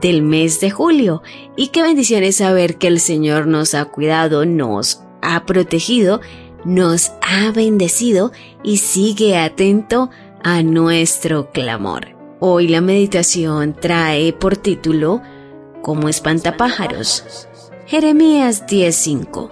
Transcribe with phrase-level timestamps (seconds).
[0.00, 1.22] del mes de julio
[1.56, 6.20] y qué bendición es saber que el Señor nos ha cuidado, nos ha protegido,
[6.64, 8.32] nos ha bendecido
[8.62, 10.10] y sigue atento
[10.42, 12.08] a nuestro clamor.
[12.40, 15.22] Hoy la meditación trae por título
[15.82, 17.48] como espantapájaros.
[17.86, 19.50] Jeremías 10:5.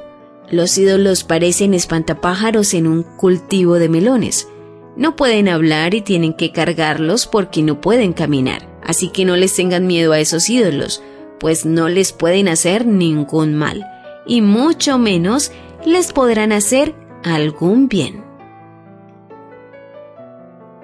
[0.51, 4.49] Los ídolos parecen espantapájaros en un cultivo de melones.
[4.97, 8.70] No pueden hablar y tienen que cargarlos porque no pueden caminar.
[8.85, 11.03] Así que no les tengan miedo a esos ídolos,
[11.39, 13.87] pues no les pueden hacer ningún mal,
[14.27, 15.53] y mucho menos
[15.85, 16.95] les podrán hacer
[17.25, 18.25] algún bien.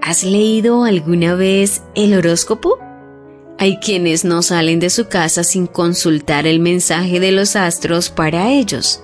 [0.00, 2.78] ¿Has leído alguna vez el horóscopo?
[3.58, 8.52] Hay quienes no salen de su casa sin consultar el mensaje de los astros para
[8.52, 9.02] ellos.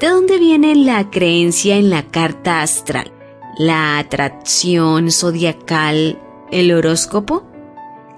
[0.00, 3.12] ¿De dónde viene la creencia en la carta astral,
[3.58, 6.18] la atracción zodiacal,
[6.50, 7.51] el horóscopo?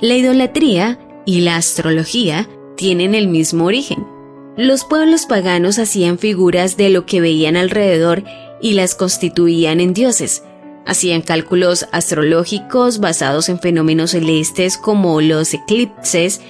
[0.05, 4.07] La idolatría y la astrología tienen el mismo origen.
[4.55, 8.23] Los pueblos paganos hacían figuras de lo que veían alrededor
[8.61, 10.45] y las constituían en dioses.
[10.85, 16.43] Hacían cálculos astrológicos basados en fenómenos celestes como los eclipses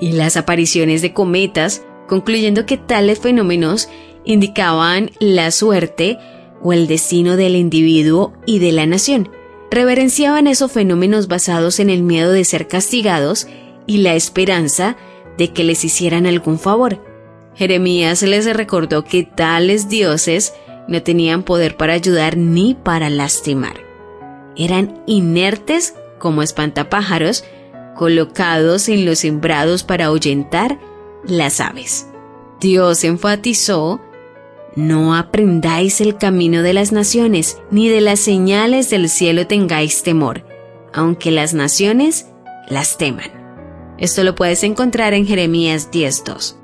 [0.00, 3.90] y las apariciones de cometas, concluyendo que tales fenómenos
[4.24, 6.16] indicaban la suerte
[6.62, 9.28] o el destino del individuo y de la nación
[9.72, 13.48] reverenciaban esos fenómenos basados en el miedo de ser castigados
[13.86, 14.96] y la esperanza
[15.38, 17.02] de que les hicieran algún favor.
[17.54, 20.52] Jeremías les recordó que tales dioses
[20.88, 23.80] no tenían poder para ayudar ni para lastimar.
[24.56, 27.44] Eran inertes como espantapájaros
[27.96, 30.78] colocados en los sembrados para ahuyentar
[31.24, 32.08] las aves.
[32.60, 34.00] Dios enfatizó
[34.74, 40.44] no aprendáis el camino de las naciones, ni de las señales del cielo tengáis temor,
[40.92, 42.26] aunque las naciones
[42.68, 43.42] las teman.
[43.98, 46.56] Esto lo puedes encontrar en Jeremías 10.2.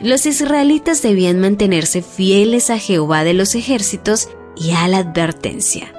[0.00, 5.92] Los israelitas debían mantenerse fieles a Jehová de los ejércitos y a la advertencia.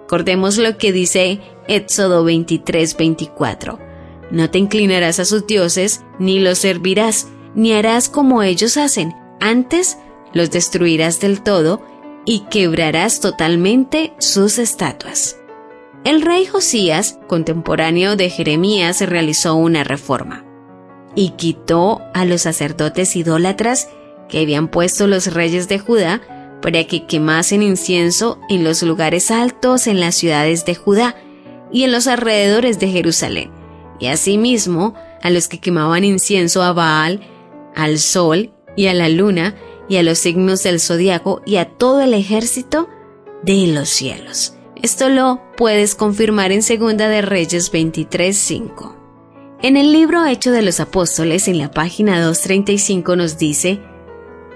[0.00, 3.78] Recordemos lo que dice Éxodo 23:24.
[4.30, 9.14] No te inclinarás a sus dioses, ni los servirás, ni harás como ellos hacen.
[9.40, 9.98] Antes,
[10.34, 11.82] los destruirás del todo
[12.26, 15.38] y quebrarás totalmente sus estatuas.
[16.04, 20.44] El rey Josías, contemporáneo de Jeremías, realizó una reforma
[21.14, 23.88] y quitó a los sacerdotes idólatras
[24.28, 26.20] que habían puesto los reyes de Judá
[26.60, 31.16] para que quemasen incienso en los lugares altos en las ciudades de Judá
[31.70, 33.50] y en los alrededores de Jerusalén,
[33.98, 37.20] y asimismo a los que quemaban incienso a Baal,
[37.74, 39.54] al sol y a la luna,
[39.88, 42.88] y a los signos del zodiaco y a todo el ejército
[43.42, 44.54] de los cielos.
[44.82, 48.96] Esto lo puedes confirmar en Segunda de Reyes 23:5.
[49.62, 53.80] En el libro Hecho de los Apóstoles, en la página 235 nos dice,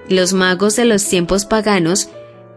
[0.09, 2.11] los magos de los tiempos paganos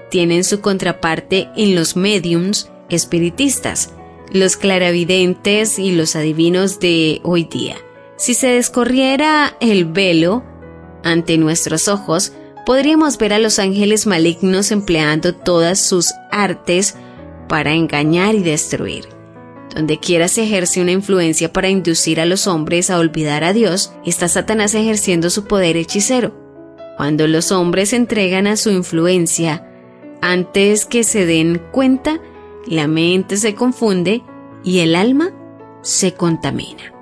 [0.09, 3.93] tienen su contraparte en los mediums espiritistas,
[4.31, 7.77] los claravidentes y los adivinos de hoy día.
[8.17, 10.43] Si se descorriera el velo
[11.03, 12.33] ante nuestros ojos,
[12.65, 16.95] podríamos ver a los ángeles malignos empleando todas sus artes
[17.47, 19.05] para engañar y destruir.
[19.73, 23.93] Donde quiera se ejerce una influencia para inducir a los hombres a olvidar a Dios,
[24.05, 26.35] está Satanás ejerciendo su poder hechicero.
[26.97, 29.67] Cuando los hombres entregan a su influencia,
[30.21, 32.19] antes que se den cuenta,
[32.67, 34.21] la mente se confunde
[34.63, 35.31] y el alma
[35.81, 36.93] se contamina.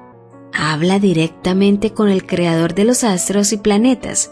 [0.53, 4.31] Habla directamente con el creador de los astros y planetas,